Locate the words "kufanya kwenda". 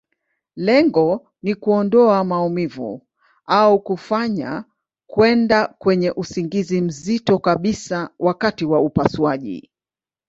3.79-5.67